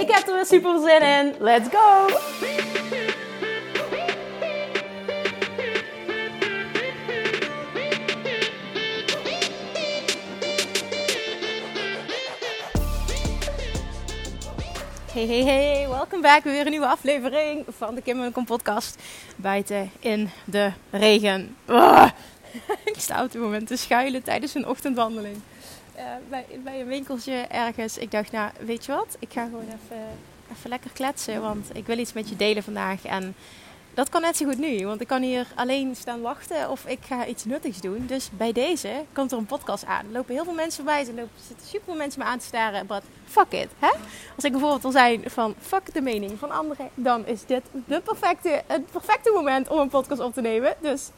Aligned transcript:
Ik 0.00 0.10
heb 0.10 0.26
er 0.26 0.34
weer 0.34 0.46
super 0.46 0.80
zin 0.80 1.02
in. 1.02 1.34
Let's 1.38 1.68
go! 1.68 2.06
Hey, 15.12 15.26
hey, 15.26 15.42
hey, 15.42 15.88
welkom 15.88 16.20
back. 16.20 16.42
Weer 16.42 16.64
een 16.64 16.70
nieuwe 16.70 16.86
aflevering 16.86 17.64
van 17.76 17.94
de 17.94 18.02
Kim 18.02 18.32
Kom 18.32 18.44
podcast. 18.44 19.02
Buiten 19.36 19.90
in 20.00 20.30
de 20.44 20.72
regen. 20.90 21.56
Ik 22.84 22.96
sta 22.96 23.24
op 23.24 23.32
dit 23.32 23.42
moment 23.42 23.66
te 23.66 23.76
schuilen 23.76 24.22
tijdens 24.22 24.54
een 24.54 24.66
ochtendwandeling. 24.66 25.36
Uh, 25.96 26.02
bij, 26.28 26.46
bij 26.64 26.80
een 26.80 26.86
winkeltje 26.86 27.32
ergens. 27.32 27.98
Ik 27.98 28.10
dacht, 28.10 28.32
nou, 28.32 28.50
weet 28.60 28.84
je 28.84 28.92
wat? 28.92 29.16
Ik 29.18 29.32
ga 29.32 29.44
gewoon 29.44 29.64
even, 29.64 30.02
even 30.52 30.70
lekker 30.70 30.90
kletsen. 30.90 31.40
Want 31.40 31.70
ik 31.72 31.86
wil 31.86 31.98
iets 31.98 32.12
met 32.12 32.28
je 32.28 32.36
delen 32.36 32.62
vandaag. 32.62 33.04
En 33.04 33.34
dat 33.96 34.08
kan 34.08 34.20
net 34.20 34.36
zo 34.36 34.46
goed 34.46 34.58
nu, 34.58 34.86
want 34.86 35.00
ik 35.00 35.06
kan 35.06 35.22
hier 35.22 35.46
alleen 35.54 35.96
staan 35.96 36.20
wachten 36.20 36.70
of 36.70 36.86
ik 36.86 36.98
ga 37.00 37.26
iets 37.26 37.44
nuttigs 37.44 37.80
doen. 37.80 38.06
Dus 38.06 38.30
bij 38.32 38.52
deze 38.52 39.04
komt 39.12 39.32
er 39.32 39.38
een 39.38 39.46
podcast 39.46 39.84
aan. 39.84 40.06
Er 40.06 40.12
lopen 40.12 40.34
heel 40.34 40.44
veel 40.44 40.52
mensen 40.52 40.84
voorbij, 40.84 41.00
er 41.00 41.28
zitten 41.46 41.66
super 41.66 41.84
veel 41.84 41.94
mensen 41.94 42.20
me 42.20 42.26
aan 42.26 42.38
te 42.38 42.44
staren. 42.44 42.86
Maar 42.86 43.02
fuck 43.26 43.52
it, 43.52 43.68
hè? 43.78 43.90
Als 44.34 44.44
ik 44.44 44.50
bijvoorbeeld 44.50 44.82
wil 44.82 44.90
zijn 44.90 45.22
van 45.26 45.54
fuck 45.60 45.94
de 45.94 46.00
mening 46.00 46.38
van 46.38 46.50
anderen, 46.50 46.88
dan 46.94 47.26
is 47.26 47.46
dit 47.46 47.62
de 47.86 48.00
perfecte, 48.00 48.62
het 48.66 48.90
perfecte 48.90 49.30
moment 49.34 49.68
om 49.68 49.78
een 49.78 49.88
podcast 49.88 50.20
op 50.20 50.34
te 50.34 50.40
nemen. 50.40 50.74
Dus 50.80 51.10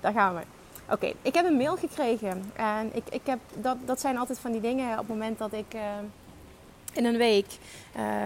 daar 0.00 0.12
gaan 0.12 0.34
we. 0.34 0.59
Oké, 0.90 1.12
ik 1.22 1.34
heb 1.34 1.46
een 1.46 1.56
mail 1.56 1.76
gekregen 1.76 2.52
en 2.54 2.90
ik, 2.92 3.02
ik 3.10 3.20
heb, 3.24 3.38
dat, 3.54 3.76
dat 3.84 4.00
zijn 4.00 4.18
altijd 4.18 4.38
van 4.38 4.52
die 4.52 4.60
dingen 4.60 4.92
op 4.92 4.98
het 4.98 5.08
moment 5.08 5.38
dat 5.38 5.52
ik 5.52 5.74
uh, 5.74 5.80
in 6.92 7.04
een 7.04 7.16
week... 7.16 7.46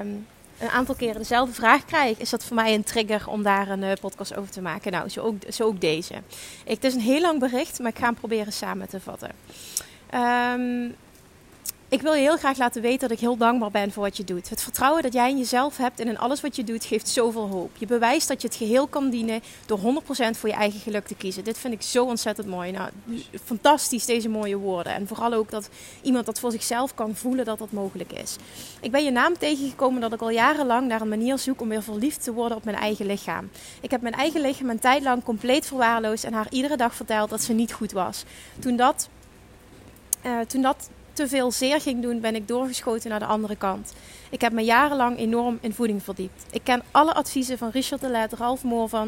Um, 0.01 0.27
een 0.59 0.69
aantal 0.69 0.95
keren 0.95 1.19
dezelfde 1.19 1.55
vraag 1.55 1.85
krijg, 1.85 2.19
is 2.19 2.31
dat 2.31 2.45
voor 2.45 2.57
mij 2.57 2.75
een 2.75 2.85
trigger 2.85 3.29
om 3.29 3.43
daar 3.43 3.69
een 3.69 3.83
uh, 3.83 3.93
podcast 4.01 4.37
over 4.37 4.51
te 4.51 4.61
maken. 4.61 4.93
Nou, 4.93 5.09
zo 5.09 5.21
ook, 5.21 5.37
zo 5.49 5.65
ook 5.65 5.81
deze. 5.81 6.15
Ik, 6.65 6.75
het 6.75 6.85
is 6.85 6.95
een 6.95 7.01
heel 7.01 7.21
lang 7.21 7.39
bericht, 7.39 7.79
maar 7.79 7.91
ik 7.91 7.99
ga 7.99 8.05
hem 8.05 8.15
proberen 8.15 8.53
samen 8.53 8.89
te 8.89 9.01
vatten. 9.01 9.31
Um, 10.15 10.95
ik 11.95 12.03
wil 12.03 12.15
je 12.15 12.21
heel 12.21 12.37
graag 12.37 12.59
laten 12.59 12.83
weten 12.83 13.01
dat 13.01 13.11
ik 13.11 13.19
heel 13.19 13.37
dankbaar 13.37 13.71
ben 13.71 13.93
voor 13.93 14.03
wat 14.03 14.17
je 14.17 14.25
doet. 14.25 14.51
Het 14.51 14.63
vertrouwen 14.63 15.03
dat 15.03 15.13
jij 15.13 15.31
in 15.31 15.39
jezelf 15.39 15.77
hebt 15.77 16.01
en 16.01 16.09
in 16.09 16.19
alles 16.19 16.41
wat 16.41 16.57
je 16.57 16.65
doet 16.65 16.85
geeft 16.85 17.09
zoveel 17.09 17.49
hoop. 17.49 17.71
Je 17.79 17.87
bewijst 17.87 18.29
dat 18.29 18.43
je 18.43 18.49
het 18.49 18.57
geheel 18.57 18.87
kan 18.87 19.11
dienen 19.11 19.43
door 19.67 19.79
100% 19.79 19.83
voor 20.31 20.49
je 20.49 20.55
eigen 20.55 20.81
geluk 20.81 21.07
te 21.07 21.15
kiezen. 21.15 21.45
Dit 21.45 21.59
vind 21.59 21.75
ik 21.75 21.83
zo 21.83 22.05
ontzettend 22.05 22.47
mooi. 22.47 22.73
Nou, 22.73 22.91
fantastisch 23.45 24.05
deze 24.05 24.29
mooie 24.29 24.57
woorden. 24.57 24.95
En 24.95 25.07
vooral 25.07 25.33
ook 25.33 25.51
dat 25.51 25.69
iemand 26.03 26.27
dat 26.27 26.41
voor 26.41 26.51
zichzelf 26.51 26.95
kan 26.95 27.15
voelen 27.15 27.45
dat 27.45 27.59
dat 27.59 27.73
mogelijk 27.73 28.13
is. 28.13 28.37
Ik 28.81 28.91
ben 28.91 29.05
je 29.05 29.11
naam 29.11 29.39
tegengekomen 29.39 30.01
dat 30.01 30.13
ik 30.13 30.21
al 30.21 30.31
jarenlang 30.31 30.89
naar 30.89 31.01
een 31.01 31.09
manier 31.09 31.39
zoek 31.39 31.61
om 31.61 31.69
weer 31.69 31.83
verliefd 31.83 32.25
te 32.25 32.33
worden 32.33 32.57
op 32.57 32.65
mijn 32.65 32.77
eigen 32.77 33.07
lichaam. 33.07 33.51
Ik 33.81 33.91
heb 33.91 34.01
mijn 34.01 34.15
eigen 34.15 34.41
lichaam 34.41 34.71
een 34.71 34.79
tijd 34.79 35.03
lang 35.03 35.25
compleet 35.25 35.67
verwaarloosd 35.67 36.25
en 36.25 36.33
haar 36.33 36.47
iedere 36.51 36.77
dag 36.77 36.95
verteld 36.95 37.31
dat 37.31 37.43
ze 37.43 37.53
niet 37.53 37.73
goed 37.73 37.93
was. 37.93 38.25
Toen 38.59 38.77
dat, 38.77 39.09
uh, 40.27 40.41
toen 40.41 40.63
dat 40.63 40.89
te 41.15 41.29
veel 41.29 41.53
zeer 41.53 41.81
ging 41.81 42.03
doen, 42.03 42.21
ben 42.21 42.35
ik 42.35 42.49
doorgeschoten 42.49 43.11
naar 43.11 43.19
de 43.19 43.25
andere 43.27 43.57
kant. 43.57 43.93
Ik 44.31 44.41
heb 44.41 44.53
me 44.53 44.63
jarenlang 44.63 45.19
enorm 45.19 45.59
in 45.61 45.75
voeding 45.75 46.03
verdiept. 46.03 46.45
Ik 46.51 46.61
ken 46.65 46.83
alle 46.91 47.15
adviezen 47.15 47.59
van 47.59 47.71
Richard 47.71 48.01
de 48.01 48.09
Let, 48.09 48.33
Ralf 48.33 48.63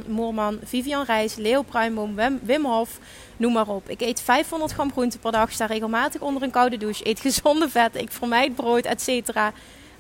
Moorman, 0.07 0.59
Vivian 0.65 1.05
Reis, 1.05 1.35
Leo 1.35 1.63
Pruimboom, 1.63 2.15
Wim, 2.15 2.41
Wim 2.43 2.65
Hof, 2.65 2.99
noem 3.37 3.53
maar 3.53 3.69
op. 3.69 3.89
Ik 3.89 4.01
eet 4.01 4.21
500 4.21 4.73
gram 4.73 4.93
groente 4.93 5.19
per 5.19 5.33
dag, 5.33 5.53
sta 5.53 5.67
regelmatig 5.67 6.21
onder 6.21 6.43
een 6.43 6.51
koude 6.51 6.77
douche, 6.77 7.07
eet 7.07 7.21
gezonde 7.21 7.69
vetten, 7.69 8.01
ik 8.01 8.13
vermijd 8.13 8.55
brood, 8.55 8.85
etc. 8.85 9.35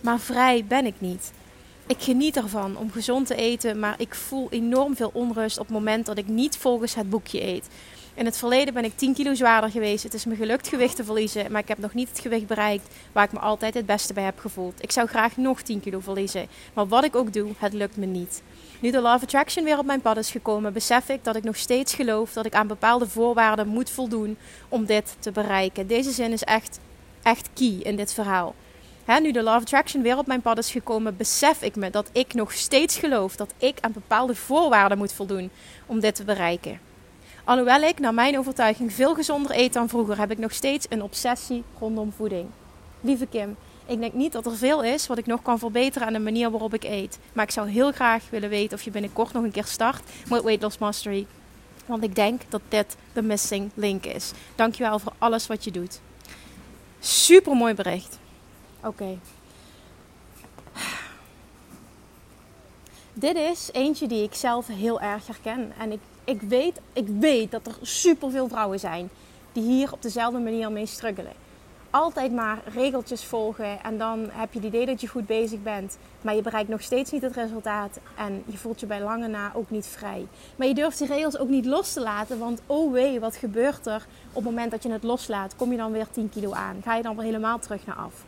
Maar 0.01 0.21
vrij 0.21 0.65
ben 0.69 0.87
ik 0.87 0.95
niet. 0.99 1.33
Ik 1.87 2.03
geniet 2.03 2.37
ervan 2.37 2.77
om 2.77 2.91
gezond 2.91 3.27
te 3.27 3.35
eten, 3.35 3.79
maar 3.79 3.95
ik 3.99 4.15
voel 4.15 4.47
enorm 4.51 4.97
veel 4.97 5.11
onrust 5.13 5.59
op 5.59 5.67
het 5.67 5.75
moment 5.75 6.07
dat 6.07 6.19
ik 6.19 6.29
niet 6.29 6.57
volgens 6.57 6.95
het 6.95 7.11
boekje 7.11 7.43
eet. 7.43 7.69
In 8.17 8.25
het 8.25 8.37
verleden 8.37 8.75
ben 8.75 8.85
ik 8.85 8.97
10 8.97 9.15
kilo 9.15 9.35
zwaarder 9.35 9.71
geweest. 9.71 10.03
Het 10.03 10.15
is 10.15 10.25
me 10.25 10.37
gelukt 10.37 10.69
gewicht 10.69 10.97
te 10.97 11.05
verliezen, 11.05 11.53
maar 11.53 11.61
ik 11.61 11.69
heb 11.69 11.79
nog 11.79 11.95
niet 11.95 12.09
het 12.09 12.21
gewicht 12.21 12.47
bereikt 12.47 12.95
waar 13.13 13.25
ik 13.25 13.33
me 13.33 13.39
altijd 13.39 13.75
het 13.75 13.87
beste 13.87 14.13
bij 14.13 14.25
heb 14.25 14.39
gevoeld. 14.39 14.83
Ik 14.83 14.93
zou 14.93 15.07
graag 15.07 15.37
nog 15.37 15.63
10 15.63 15.81
kilo 15.81 16.01
verliezen, 16.01 16.47
maar 16.75 16.87
wat 16.87 17.05
ik 17.05 17.17
ook 17.17 17.33
doe, 17.33 17.51
het 17.59 17.73
lukt 17.73 17.97
me 17.97 18.07
niet. 18.07 18.43
Nu 18.81 18.91
de 18.91 19.01
Love 19.01 19.25
Attraction 19.25 19.65
weer 19.65 19.79
op 19.79 19.87
mijn 19.87 20.01
pad 20.01 20.17
is 20.17 20.31
gekomen, 20.31 20.73
besef 20.73 21.09
ik 21.09 21.25
dat 21.25 21.37
ik 21.37 21.45
nog 21.45 21.57
steeds 21.57 21.95
geloof 21.95 22.33
dat 22.33 22.47
ik 22.47 22.55
aan 22.55 22.67
bepaalde 22.67 23.09
voorwaarden 23.09 23.69
moet 23.69 23.91
voldoen 23.91 24.37
om 24.69 24.85
dit 24.85 25.17
te 25.19 25.31
bereiken. 25.31 25.87
Deze 25.87 26.11
zin 26.11 26.33
is 26.33 26.43
echt, 26.43 26.79
echt 27.23 27.49
key 27.55 27.79
in 27.83 27.97
dit 27.97 28.13
verhaal. 28.13 28.55
nu 29.23 29.33
de 29.33 29.43
Love 29.43 29.61
Attraction 29.61 30.03
weer 30.03 30.19
op 30.19 30.27
mijn 30.27 30.43
pad 30.43 30.59
is 30.59 30.71
gekomen, 30.71 31.17
besef 31.17 31.63
ik 31.63 31.77
me 31.77 31.91
dat 31.91 32.09
ik 32.13 32.35
nog 32.35 32.53
steeds 32.53 32.99
geloof 32.99 33.37
dat 33.37 33.55
ik 33.59 33.79
aan 33.81 33.93
bepaalde 33.93 34.35
voorwaarden 34.35 34.99
moet 34.99 35.13
voldoen 35.13 35.51
om 35.87 36.01
dit 36.01 36.15
te 36.15 36.25
bereiken. 36.25 36.95
Alhoewel 37.47 37.83
ik, 37.83 37.99
naar 37.99 38.15
mijn 38.15 38.39
overtuiging, 38.39 38.93
veel 38.93 39.15
gezonder 39.15 39.59
eet 39.59 39.73
dan 39.73 39.89
vroeger, 39.89 40.19
heb 40.19 40.31
ik 40.31 40.39
nog 40.39 40.53
steeds 40.53 40.87
een 40.89 41.03
obsessie 41.03 41.65
rondom 41.79 42.13
voeding. 42.13 42.49
Lieve 43.01 43.27
Kim, 43.27 43.57
ik 43.87 44.01
denk 44.01 44.13
niet 44.13 44.33
dat 44.33 44.47
er 44.47 44.57
veel 44.57 44.83
is 44.83 45.07
wat 45.07 45.19
ik 45.19 45.27
nog 45.27 45.43
kan 45.43 45.59
verbeteren 45.59 46.07
aan 46.07 46.13
de 46.13 46.19
manier 46.19 46.51
waarop 46.51 46.75
ik 46.75 46.85
eet. 46.85 47.19
Maar 47.33 47.45
ik 47.45 47.51
zou 47.51 47.69
heel 47.69 47.93
graag 47.93 48.23
willen 48.31 48.49
weten 48.49 48.77
of 48.77 48.83
je 48.83 48.91
binnenkort 48.91 49.33
nog 49.33 49.43
een 49.43 49.51
keer 49.51 49.65
start 49.65 50.03
met 50.29 50.43
Weight 50.43 50.63
Loss 50.63 50.79
Mastery. 50.79 51.27
Want 51.87 52.03
ik 52.03 52.15
denk 52.15 52.41
dat 52.49 52.61
dit 52.69 52.97
de 53.13 53.23
missing 53.23 53.71
link 53.75 54.05
is. 54.07 54.33
Dankjewel 54.55 54.99
voor 54.99 55.13
alles 55.19 55.47
wat 55.47 55.65
je 55.65 55.71
doet. 55.71 56.01
Super 57.01 57.57
mooi 57.57 57.75
bericht. 57.75 58.19
Oké. 58.83 59.19
Dit 63.19 63.37
is 63.37 63.69
eentje 63.73 64.09
die 64.09 64.23
ik 64.23 64.35
zelf 64.35 64.67
heel 64.67 65.01
erg 65.01 65.27
herken. 65.27 65.73
En 65.79 65.93
ik 65.93 66.01
ik 66.27 66.41
weet, 66.41 66.81
ik 66.93 67.09
weet 67.09 67.51
dat 67.51 67.67
er 67.67 67.79
superveel 67.83 68.49
vrouwen 68.49 68.81
zijn 68.81 69.09
die 69.53 69.63
hier 69.63 69.93
op 69.93 70.03
dezelfde 70.03 70.39
manier 70.39 70.73
mee 70.73 70.87
struggelen. 70.87 71.33
Altijd 71.91 72.33
maar 72.33 72.59
regeltjes 72.75 73.25
volgen 73.25 73.83
en 73.83 73.99
dan 73.99 74.29
heb 74.31 74.53
je 74.53 74.59
het 74.59 74.69
idee 74.69 74.87
dat 74.87 75.01
je 75.01 75.09
goed 75.09 75.27
bezig 75.27 75.63
bent, 75.63 75.99
maar 76.21 76.35
je 76.35 76.43
bereikt 76.43 76.69
nog 76.69 76.83
steeds 76.83 77.11
niet 77.11 77.23
het 77.23 77.35
resultaat 77.35 77.99
en 78.17 78.43
je 78.47 78.57
voelt 78.57 78.81
je 78.81 78.87
bij 78.87 79.01
lange 79.01 79.29
na 79.29 79.53
ook 79.55 79.71
niet 79.71 79.87
vrij. 79.87 80.27
Maar 80.57 80.67
je 80.67 80.75
durft 80.75 80.99
die 80.99 81.07
regels 81.07 81.39
ook 81.39 81.49
niet 81.49 81.67
los 81.67 81.93
te 81.93 82.01
laten, 82.01 82.39
want 82.39 82.61
oh 82.67 82.93
wee, 82.93 83.21
wat 83.21 83.37
gebeurt 83.37 83.87
er 83.87 84.07
op 84.29 84.35
het 84.35 84.45
moment 84.45 84.71
dat 84.71 84.83
je 84.83 84.91
het 84.91 85.03
loslaat? 85.03 85.57
Kom 85.57 85.71
je 85.71 85.77
dan 85.77 85.93
weer 85.93 86.07
10 86.11 86.29
kilo 86.29 86.53
aan? 86.53 86.81
Ga 86.83 86.95
je 86.95 87.03
dan 87.03 87.17
weer 87.17 87.25
helemaal 87.25 87.59
terug 87.59 87.87
naar 87.87 87.97
af? 87.97 88.25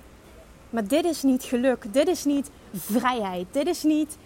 Maar 0.70 0.88
dit 0.88 1.04
is 1.04 1.22
niet 1.22 1.42
geluk, 1.44 1.92
dit 1.92 2.08
is 2.08 2.24
niet 2.24 2.50
vrijheid, 2.72 3.46
dit 3.50 3.66
is 3.66 3.82
niet 3.82 4.16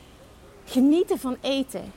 genieten 0.64 1.18
van 1.18 1.36
eten. 1.40 1.92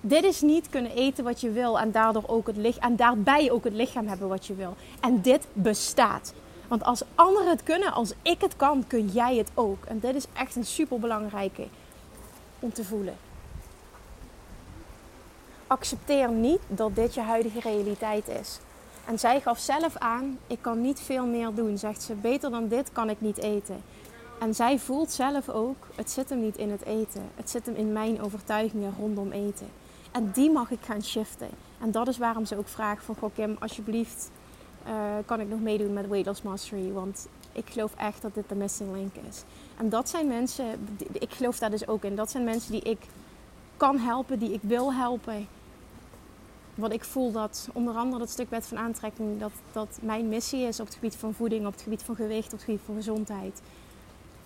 Dit 0.00 0.24
is 0.24 0.40
niet 0.40 0.68
kunnen 0.68 0.90
eten 0.90 1.24
wat 1.24 1.40
je 1.40 1.50
wil 1.50 1.78
en, 1.78 1.90
daardoor 1.92 2.24
ook 2.26 2.46
het 2.46 2.78
en 2.78 2.96
daarbij 2.96 3.50
ook 3.50 3.64
het 3.64 3.72
lichaam 3.72 4.06
hebben 4.06 4.28
wat 4.28 4.46
je 4.46 4.54
wil. 4.54 4.76
En 5.00 5.20
dit 5.20 5.46
bestaat. 5.52 6.34
Want 6.68 6.84
als 6.84 7.02
anderen 7.14 7.50
het 7.50 7.62
kunnen, 7.62 7.92
als 7.92 8.12
ik 8.22 8.40
het 8.40 8.56
kan, 8.56 8.84
kun 8.86 9.08
jij 9.08 9.36
het 9.36 9.50
ook. 9.54 9.84
En 9.84 9.98
dit 10.00 10.14
is 10.14 10.26
echt 10.32 10.56
een 10.56 10.64
super 10.64 10.98
belangrijke 10.98 11.66
om 12.58 12.72
te 12.72 12.84
voelen. 12.84 13.16
Accepteer 15.66 16.30
niet 16.30 16.60
dat 16.66 16.94
dit 16.94 17.14
je 17.14 17.20
huidige 17.20 17.60
realiteit 17.60 18.28
is. 18.28 18.58
En 19.04 19.18
zij 19.18 19.40
gaf 19.40 19.58
zelf 19.58 19.96
aan: 19.96 20.38
ik 20.46 20.58
kan 20.60 20.80
niet 20.80 21.00
veel 21.00 21.26
meer 21.26 21.54
doen. 21.54 21.78
Zegt 21.78 22.02
ze: 22.02 22.14
beter 22.14 22.50
dan 22.50 22.68
dit 22.68 22.92
kan 22.92 23.10
ik 23.10 23.20
niet 23.20 23.38
eten. 23.38 23.82
En 24.38 24.54
zij 24.54 24.78
voelt 24.78 25.10
zelf 25.10 25.48
ook: 25.48 25.86
het 25.94 26.10
zit 26.10 26.28
hem 26.28 26.40
niet 26.40 26.56
in 26.56 26.70
het 26.70 26.84
eten. 26.84 27.22
Het 27.34 27.50
zit 27.50 27.66
hem 27.66 27.74
in 27.74 27.92
mijn 27.92 28.20
overtuigingen 28.20 28.94
rondom 28.98 29.32
eten. 29.32 29.66
En 30.16 30.30
die 30.30 30.50
mag 30.50 30.70
ik 30.70 30.78
gaan 30.80 31.02
shiften. 31.02 31.48
En 31.80 31.90
dat 31.90 32.08
is 32.08 32.18
waarom 32.18 32.44
ze 32.44 32.58
ook 32.58 32.68
vraagt 32.68 33.04
van... 33.04 33.16
Goh 33.16 33.34
Kim, 33.34 33.56
alsjeblieft 33.60 34.30
uh, 34.86 34.92
kan 35.26 35.40
ik 35.40 35.48
nog 35.48 35.60
meedoen 35.60 35.92
met 35.92 36.08
Weight 36.08 36.26
Loss 36.26 36.42
Mastery. 36.42 36.92
Want 36.92 37.28
ik 37.52 37.70
geloof 37.70 37.94
echt 37.96 38.22
dat 38.22 38.34
dit 38.34 38.48
de 38.48 38.54
missing 38.54 38.92
link 38.92 39.14
is. 39.28 39.42
En 39.76 39.88
dat 39.88 40.08
zijn 40.08 40.26
mensen... 40.28 40.64
Ik 41.12 41.32
geloof 41.32 41.58
daar 41.58 41.70
dus 41.70 41.88
ook 41.88 42.04
in. 42.04 42.16
Dat 42.16 42.30
zijn 42.30 42.44
mensen 42.44 42.72
die 42.72 42.82
ik 42.82 42.98
kan 43.76 43.98
helpen, 43.98 44.38
die 44.38 44.52
ik 44.52 44.60
wil 44.62 44.92
helpen. 44.94 45.48
Wat 46.74 46.92
ik 46.92 47.04
voel 47.04 47.32
dat 47.32 47.68
onder 47.72 47.94
andere 47.94 48.18
dat 48.18 48.30
stuk 48.30 48.50
wet 48.50 48.66
van 48.66 48.78
aantrekking... 48.78 49.40
Dat, 49.40 49.52
dat 49.72 49.98
mijn 50.02 50.28
missie 50.28 50.66
is 50.66 50.80
op 50.80 50.86
het 50.86 50.94
gebied 50.94 51.16
van 51.16 51.34
voeding, 51.34 51.66
op 51.66 51.72
het 51.72 51.82
gebied 51.82 52.02
van 52.02 52.14
gewicht, 52.14 52.46
op 52.46 52.58
het 52.58 52.62
gebied 52.62 52.82
van 52.84 52.94
gezondheid. 52.94 53.60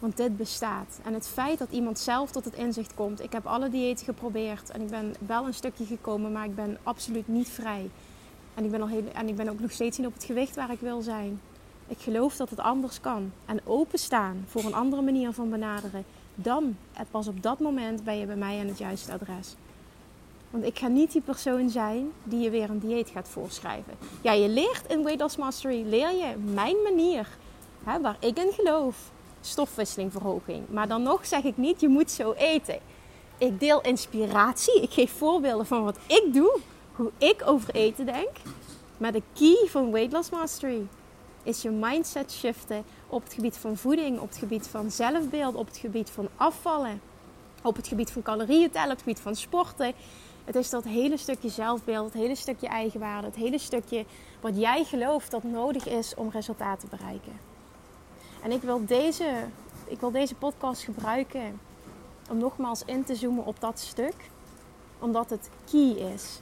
Want 0.00 0.17
dit 0.17 0.37
bestaat. 0.37 1.00
En 1.05 1.14
het 1.14 1.29
feit 1.29 1.58
dat 1.58 1.70
iemand 1.70 1.99
zelf 1.99 2.31
tot 2.31 2.44
het 2.44 2.55
inzicht 2.55 2.94
komt. 2.94 3.23
Ik 3.23 3.32
heb 3.32 3.47
alle 3.47 3.69
diëten 3.69 4.05
geprobeerd. 4.05 4.70
En 4.70 4.81
ik 4.81 4.88
ben 4.88 5.14
wel 5.26 5.47
een 5.47 5.55
stukje 5.55 5.85
gekomen. 5.85 6.32
Maar 6.32 6.44
ik 6.44 6.55
ben 6.55 6.79
absoluut 6.82 7.29
niet 7.29 7.49
vrij. 7.49 7.91
En 8.55 8.64
ik 8.64 8.70
ben, 8.70 8.82
al 8.82 8.88
en 9.12 9.29
ik 9.29 9.37
ben 9.37 9.49
ook 9.49 9.61
nog 9.61 9.73
steeds 9.73 9.99
niet 9.99 10.06
op 10.06 10.14
het 10.14 10.25
gewicht 10.25 10.56
waar 10.56 10.70
ik 10.70 10.81
wil 10.81 11.02
zijn. 11.02 11.41
Ik 11.87 11.99
geloof 11.99 12.37
dat 12.37 12.50
het 12.50 12.61
anders 12.61 13.00
kan. 13.00 13.32
En 13.47 13.61
openstaan 13.64 14.44
voor 14.47 14.64
een 14.64 14.75
andere 14.75 15.02
manier 15.02 15.32
van 15.32 15.50
benaderen. 15.50 16.05
Dan, 16.35 16.76
pas 17.11 17.29
op 17.29 17.43
dat 17.43 17.58
moment, 17.58 18.05
ben 18.05 18.19
je 18.19 18.26
bij 18.26 18.37
mij 18.37 18.61
aan 18.61 18.67
het 18.67 18.79
juiste 18.79 19.12
adres. 19.12 19.55
Want 20.50 20.64
ik 20.64 20.79
ga 20.79 20.88
niet 20.88 21.12
die 21.12 21.20
persoon 21.20 21.70
zijn 21.70 22.12
die 22.25 22.41
je 22.41 22.50
weer 22.50 22.70
een 22.70 22.79
dieet 22.79 23.08
gaat 23.08 23.29
voorschrijven. 23.29 23.93
Ja, 24.20 24.32
je 24.32 24.49
leert 24.49 24.87
in 24.88 25.02
Weight 25.02 25.20
Loss 25.20 25.37
Mastery, 25.37 25.85
leer 25.87 26.12
je 26.12 26.37
mijn 26.37 26.76
manier. 26.82 27.29
Hè, 27.85 28.00
waar 28.00 28.17
ik 28.20 28.38
in 28.38 28.52
geloof. 28.52 29.11
Stofwisselingverhoging. 29.40 30.69
Maar 30.69 30.88
dan 30.88 31.02
nog 31.02 31.26
zeg 31.26 31.42
ik 31.42 31.56
niet, 31.56 31.81
je 31.81 31.88
moet 31.88 32.10
zo 32.10 32.32
eten. 32.32 32.78
Ik 33.38 33.60
deel 33.60 33.81
inspiratie. 33.81 34.82
Ik 34.82 34.92
geef 34.92 35.12
voorbeelden 35.12 35.66
van 35.66 35.84
wat 35.84 35.98
ik 36.06 36.28
doe. 36.32 36.58
Hoe 36.92 37.10
ik 37.19 37.42
over 37.44 37.75
eten 37.75 38.06
denk. 38.06 38.31
Maar 38.96 39.12
de 39.12 39.22
key 39.34 39.66
van 39.69 39.92
Weight 39.92 40.12
Loss 40.12 40.31
Mastery 40.31 40.87
is 41.42 41.62
je 41.62 41.70
mindset 41.70 42.32
shiften 42.32 42.84
op 43.08 43.22
het 43.22 43.32
gebied 43.32 43.56
van 43.56 43.76
voeding, 43.76 44.19
op 44.19 44.28
het 44.28 44.38
gebied 44.38 44.66
van 44.66 44.90
zelfbeeld, 44.90 45.54
op 45.54 45.66
het 45.66 45.76
gebied 45.76 46.10
van 46.10 46.28
afvallen, 46.37 47.00
op 47.62 47.76
het 47.76 47.88
gebied 47.88 48.10
van 48.10 48.22
calorieën 48.22 48.70
tellen, 48.70 48.90
op 48.90 48.96
het 48.96 49.02
gebied 49.02 49.20
van 49.20 49.37
sporten. 49.37 49.92
Het 50.44 50.54
is 50.54 50.70
dat 50.70 50.84
hele 50.84 51.16
stukje 51.16 51.48
zelfbeeld, 51.48 52.12
het 52.12 52.22
hele 52.22 52.34
stukje 52.34 52.69
eigenwaarde, 52.69 53.26
het 53.26 53.37
hele 53.37 53.58
stukje 53.58 54.04
wat 54.40 54.56
jij 54.56 54.84
gelooft 54.84 55.31
dat 55.31 55.42
nodig 55.42 55.88
is 55.88 56.14
om 56.14 56.31
resultaten 56.31 56.88
te 56.88 56.96
bereiken. 56.96 57.50
En 58.42 58.52
ik 58.52 58.62
wil 58.62 58.87
deze, 58.87 59.44
ik 59.87 60.00
wil 60.00 60.10
deze 60.10 60.34
podcast 60.34 60.82
gebruiken 60.82 61.60
om 62.31 62.38
nogmaals 62.38 62.84
in 62.84 63.04
te 63.04 63.14
zoomen 63.14 63.44
op 63.44 63.60
dat 63.60 63.78
stuk, 63.78 64.14
omdat 64.98 65.31
het 65.31 65.50
key 65.70 65.90
is. 65.90 66.40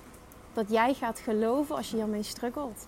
Dat 0.53 0.71
jij 0.71 0.95
gaat 0.95 1.19
geloven 1.19 1.77
als 1.77 1.91
je 1.91 1.97
hiermee 1.97 2.23
struggelt. 2.23 2.87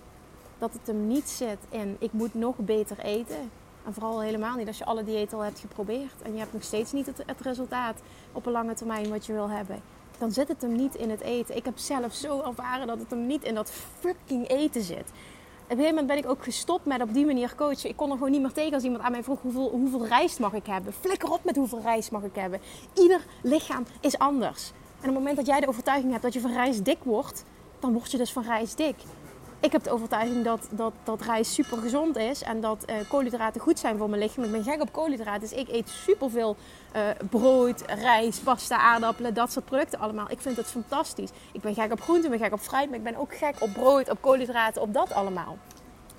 Dat 0.57 0.73
het 0.73 0.87
hem 0.87 1.07
niet 1.07 1.29
zit 1.29 1.59
in 1.69 1.95
ik 1.99 2.11
moet 2.11 2.33
nog 2.33 2.55
beter 2.57 2.99
eten. 2.99 3.51
En 3.85 3.93
vooral 3.93 4.21
helemaal 4.21 4.55
niet 4.55 4.67
als 4.67 4.77
je 4.77 4.85
alle 4.85 5.03
diëten 5.03 5.37
al 5.37 5.43
hebt 5.43 5.59
geprobeerd 5.59 6.21
en 6.21 6.33
je 6.33 6.39
hebt 6.39 6.53
nog 6.53 6.63
steeds 6.63 6.91
niet 6.91 7.05
het, 7.05 7.23
het 7.25 7.41
resultaat 7.41 7.99
op 8.31 8.45
een 8.45 8.51
lange 8.51 8.73
termijn 8.73 9.09
wat 9.09 9.25
je 9.25 9.33
wil 9.33 9.49
hebben 9.49 9.81
dan 10.21 10.31
zit 10.31 10.47
het 10.47 10.61
hem 10.61 10.75
niet 10.75 10.95
in 10.95 11.09
het 11.09 11.21
eten. 11.21 11.55
Ik 11.55 11.65
heb 11.65 11.77
zelf 11.77 12.13
zo 12.13 12.41
ervaren 12.41 12.87
dat 12.87 12.99
het 12.99 13.09
hem 13.09 13.27
niet 13.27 13.43
in 13.43 13.55
dat 13.55 13.71
fucking 13.99 14.49
eten 14.49 14.83
zit. 14.83 15.09
Op 15.71 15.77
een 15.77 15.83
gegeven 15.83 16.03
moment 16.03 16.21
ben 16.21 16.31
ik 16.31 16.37
ook 16.37 16.43
gestopt 16.43 16.85
met 16.85 17.01
op 17.01 17.13
die 17.13 17.25
manier 17.25 17.55
coachen. 17.55 17.89
Ik 17.89 17.95
kon 17.95 18.09
er 18.09 18.13
gewoon 18.15 18.31
niet 18.31 18.41
meer 18.41 18.51
tegen 18.51 18.73
als 18.73 18.83
iemand 18.83 19.03
aan 19.03 19.11
mij 19.11 19.23
vroeg 19.23 19.41
hoeveel, 19.41 19.69
hoeveel 19.69 20.05
rijst 20.05 20.39
mag 20.39 20.53
ik 20.53 20.65
hebben. 20.65 20.93
Flikker 20.93 21.31
op 21.31 21.43
met 21.43 21.55
hoeveel 21.55 21.81
rijst 21.81 22.11
mag 22.11 22.23
ik 22.23 22.35
hebben. 22.35 22.59
Ieder 22.93 23.25
lichaam 23.43 23.85
is 24.01 24.17
anders. 24.17 24.69
En 24.69 24.97
op 24.97 25.03
het 25.03 25.13
moment 25.13 25.35
dat 25.35 25.45
jij 25.45 25.59
de 25.59 25.67
overtuiging 25.67 26.11
hebt 26.11 26.23
dat 26.23 26.33
je 26.33 26.39
van 26.39 26.53
rijst 26.53 26.85
dik 26.85 26.97
wordt, 27.03 27.43
dan 27.79 27.93
word 27.93 28.11
je 28.11 28.17
dus 28.17 28.31
van 28.31 28.43
rijst 28.43 28.77
dik 28.77 28.95
ik 29.61 29.71
heb 29.71 29.83
de 29.83 29.91
overtuiging 29.91 30.43
dat, 30.43 30.67
dat, 30.71 30.93
dat 31.03 31.21
rijst 31.21 31.51
super 31.51 31.77
gezond 31.77 32.17
is 32.17 32.43
en 32.43 32.61
dat 32.61 32.85
uh, 32.89 32.95
koolhydraten 33.07 33.61
goed 33.61 33.79
zijn 33.79 33.97
voor 33.97 34.09
mijn 34.09 34.21
lichaam. 34.21 34.43
Ik 34.43 34.51
ben 34.51 34.63
gek 34.63 34.81
op 34.81 34.91
koolhydraten, 34.91 35.39
dus 35.39 35.53
ik 35.53 35.69
eet 35.69 35.89
superveel 35.89 36.55
uh, 36.95 37.01
brood, 37.29 37.83
rijst, 37.87 38.43
pasta, 38.43 38.77
aardappelen, 38.77 39.33
dat 39.33 39.51
soort 39.51 39.65
producten 39.65 39.99
allemaal. 39.99 40.31
Ik 40.31 40.41
vind 40.41 40.57
het 40.57 40.67
fantastisch. 40.67 41.29
Ik 41.51 41.61
ben 41.61 41.73
gek 41.73 41.91
op 41.91 42.01
groenten, 42.01 42.33
ik 42.33 42.39
ben 42.39 42.47
gek 42.47 42.53
op 42.53 42.65
fruit, 42.65 42.89
maar 42.89 42.97
ik 42.97 43.03
ben 43.03 43.15
ook 43.15 43.35
gek 43.35 43.55
op 43.59 43.73
brood, 43.73 44.09
op 44.09 44.21
koolhydraten, 44.21 44.81
op 44.81 44.93
dat 44.93 45.13
allemaal. 45.13 45.57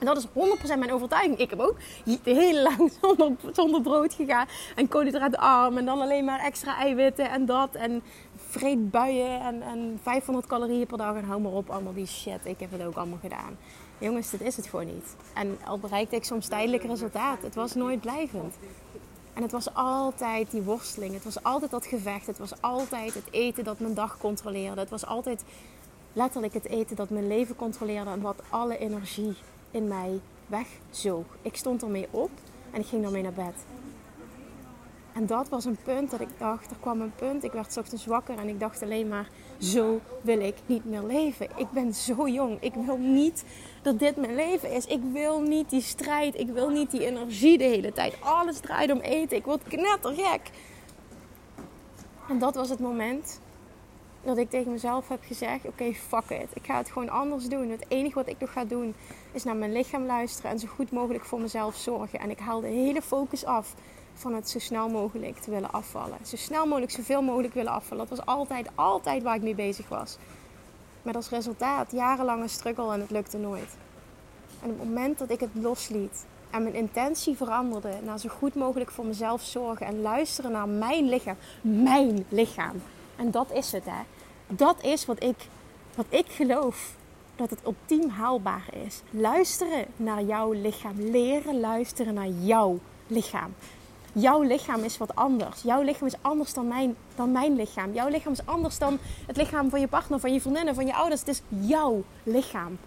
En 0.03 0.09
dat 0.09 0.17
is 0.17 0.27
100% 0.75 0.79
mijn 0.79 0.93
overtuiging. 0.93 1.39
Ik 1.39 1.51
heb 1.51 1.61
ook 1.61 1.77
heel 2.23 2.63
lang 2.63 2.93
zonder, 3.01 3.33
zonder 3.53 3.81
brood 3.81 4.15
gegaan. 4.15 4.47
En 4.77 4.89
koolhydraatarm. 4.89 5.79
En 5.79 5.85
dan 5.85 6.01
alleen 6.01 6.25
maar 6.25 6.41
extra 6.41 6.77
eiwitten 6.77 7.31
en 7.31 7.47
dat. 7.47 7.75
En 7.75 8.03
vreedbuien 8.37 9.41
en, 9.41 9.63
en 9.63 9.99
500 10.03 10.47
calorieën 10.47 10.87
per 10.87 10.99
dag. 10.99 11.17
En 11.17 11.25
hou 11.25 11.41
maar 11.41 11.53
op, 11.53 11.71
allemaal 11.71 11.93
die 11.93 12.07
shit. 12.07 12.41
Ik 12.45 12.61
heb 12.61 12.71
het 12.71 12.83
ook 12.83 12.97
allemaal 12.97 13.19
gedaan. 13.23 13.57
Jongens, 13.99 14.31
dit 14.31 14.41
is 14.41 14.57
het 14.57 14.67
gewoon 14.67 14.87
niet. 14.87 15.17
En 15.35 15.59
al 15.65 15.79
bereikte 15.79 16.17
ik 16.17 16.25
soms 16.25 16.49
tijdelijk 16.49 16.83
resultaat. 16.83 17.43
Het 17.43 17.55
was 17.55 17.75
nooit 17.75 18.01
blijvend. 18.01 18.55
En 19.35 19.43
het 19.43 19.53
was 19.53 19.75
altijd 19.75 20.51
die 20.51 20.63
worsteling. 20.63 21.15
Het 21.15 21.25
was 21.25 21.43
altijd 21.43 21.71
dat 21.71 21.87
gevecht. 21.87 22.27
Het 22.27 22.39
was 22.39 22.61
altijd 22.61 23.15
het 23.15 23.29
eten 23.31 23.65
dat 23.65 23.79
mijn 23.79 23.95
dag 23.95 24.19
controleerde. 24.19 24.81
Het 24.81 24.91
was 24.91 25.07
altijd 25.07 25.45
letterlijk 26.13 26.55
het 26.55 26.67
eten 26.67 26.97
dat 26.97 27.11
mijn 27.11 27.27
leven 27.27 27.57
controleerde. 27.57 28.11
En 28.11 28.21
wat 28.21 28.43
alle 28.49 28.79
energie 28.79 29.37
in 29.71 29.89
mij 29.89 30.21
wegzoog. 30.47 31.25
Ik 31.43 31.57
stond 31.57 31.83
ermee 31.83 32.09
op 32.11 32.31
en 32.71 32.81
ik 32.81 32.87
ging 32.87 33.05
ermee 33.05 33.23
naar 33.23 33.33
bed. 33.33 33.55
En 35.13 35.27
dat 35.27 35.49
was 35.49 35.65
een 35.65 35.79
punt 35.83 36.11
dat 36.11 36.21
ik 36.21 36.39
dacht, 36.39 36.71
er 36.71 36.77
kwam 36.81 37.01
een 37.01 37.15
punt, 37.15 37.45
ik 37.45 37.53
werd 37.53 37.77
ochtends 37.77 38.07
wakker 38.07 38.39
en 38.39 38.49
ik 38.49 38.61
dacht 38.61 38.83
alleen 38.83 39.09
maar, 39.09 39.29
zo 39.63 40.01
wil 40.21 40.41
ik 40.41 40.55
niet 40.67 40.85
meer 40.85 41.03
leven. 41.03 41.49
Ik 41.57 41.71
ben 41.71 41.95
zo 41.95 42.29
jong, 42.29 42.57
ik 42.61 42.75
wil 42.75 42.97
niet 42.97 43.45
dat 43.83 43.99
dit 43.99 44.17
mijn 44.17 44.35
leven 44.35 44.71
is. 44.71 44.87
Ik 44.87 45.01
wil 45.13 45.41
niet 45.41 45.71
die 45.71 45.83
strijd, 45.83 46.39
ik 46.39 46.49
wil 46.49 46.69
niet 46.69 46.91
die 46.91 47.07
energie 47.07 47.59
de 47.59 47.65
hele 47.65 47.93
tijd. 47.93 48.15
Alles 48.21 48.59
draait 48.59 48.93
om 48.93 49.01
eten, 49.01 49.37
ik 49.37 49.45
word 49.45 49.63
knettergek. 49.63 50.51
En 52.29 52.39
dat 52.39 52.55
was 52.55 52.69
het 52.69 52.81
moment 52.81 53.41
dat 54.23 54.37
ik 54.37 54.51
tegen 54.51 54.73
mezelf 54.73 55.09
heb 55.09 55.21
gezegd: 55.27 55.67
Oké, 55.67 55.93
fuck 55.93 56.31
it. 56.31 56.49
Ik 56.55 56.65
ga 56.65 56.77
het 56.77 56.91
gewoon 56.91 57.09
anders 57.09 57.49
doen. 57.49 57.71
Het 57.71 57.85
enige 57.89 58.15
wat 58.15 58.29
ik 58.29 58.39
nog 58.39 58.53
ga 58.53 58.65
doen 58.65 58.95
is 59.33 59.45
naar 59.45 59.57
mijn 59.57 59.73
lichaam 59.73 60.07
luisteren 60.07 60.51
en 60.51 60.59
zo 60.59 60.69
goed 60.69 60.91
mogelijk 60.91 61.25
voor 61.25 61.41
mezelf 61.41 61.77
zorgen. 61.77 62.21
En 62.21 62.31
ik 62.31 62.39
haal 62.39 62.61
de 62.61 62.67
hele 62.67 63.03
focus 63.03 63.45
af 63.45 63.75
van 64.15 64.35
het 64.35 64.51
zo 64.51 64.59
snel 64.59 64.89
mogelijk 64.89 65.39
te 65.39 65.51
willen 65.51 65.73
afvallen. 65.73 66.19
Zo 66.23 66.37
snel 66.37 66.67
mogelijk, 66.67 66.93
zoveel 66.93 67.23
mogelijk 67.23 67.55
willen 67.55 67.73
afvallen. 67.73 68.09
Dat 68.09 68.19
was 68.19 68.27
altijd, 68.27 68.69
altijd 68.75 69.23
waar 69.23 69.37
ik 69.37 69.43
mee 69.43 69.55
bezig 69.55 69.89
was. 69.89 70.17
Met 71.03 71.17
als 71.17 71.29
resultaat 71.29 71.93
jarenlange 71.93 72.49
struggle 72.49 72.93
en 72.93 73.01
het 73.01 73.11
lukte 73.11 73.39
nooit. 73.39 73.77
En 74.63 74.71
op 74.71 74.79
het 74.79 74.89
moment 74.89 75.19
dat 75.19 75.31
ik 75.31 75.41
het 75.41 75.51
losliet 75.55 76.27
en 76.51 76.63
mijn 76.63 76.75
intentie 76.75 77.37
veranderde 77.37 77.93
naar 78.05 78.19
zo 78.19 78.29
goed 78.29 78.55
mogelijk 78.55 78.91
voor 78.91 79.07
mezelf 79.07 79.43
zorgen 79.43 79.87
en 79.87 80.01
luisteren 80.01 80.53
naar 80.53 80.69
mijn 80.69 81.09
lichaam, 81.09 81.37
mijn 81.61 82.25
lichaam. 82.29 82.83
En 83.17 83.31
dat 83.31 83.53
is 83.53 83.73
het, 83.73 83.85
hè. 83.85 84.03
Dat 84.47 84.83
is 84.83 85.07
wat 85.07 85.23
ik, 85.23 85.37
wat 85.95 86.07
ik 86.09 86.27
geloof 86.29 86.95
dat 87.37 87.51
het 87.51 87.61
ultiem 87.65 88.09
haalbaar 88.09 88.69
is. 88.87 89.03
Luisteren 89.11 89.87
naar 89.97 90.23
jouw 90.23 90.53
lichaam. 90.53 90.95
Leren 90.97 91.61
luisteren 91.61 92.15
naar 92.15 92.29
jouw 92.29 92.79
lichaam. 93.07 93.55
Jouw 94.13 94.43
lichaam 94.43 94.83
is 94.83 94.99
wat 94.99 95.15
anders. 95.15 95.63
Jouw 95.63 95.83
lichaam 95.83 96.07
is 96.07 96.17
anders 96.21 96.55
dan 96.55 96.69
mijn, 96.69 96.97
dan 97.15 97.33
mijn 97.33 97.57
lichaam. 97.57 97.93
Jouw 97.93 98.09
lichaam 98.09 98.33
is 98.33 98.47
anders 98.47 98.79
dan 98.79 98.99
het 99.27 99.37
lichaam 99.37 99.71
van 99.71 99.81
je 99.81 99.89
partner, 99.89 100.21
van 100.21 100.33
je 100.33 100.41
vriendinnen, 100.41 100.75
van 100.75 100.87
je 100.87 100.95
ouders. 100.95 101.21
Het 101.21 101.29
is 101.29 101.43
jouw 101.49 102.03
lichaam. 102.23 102.79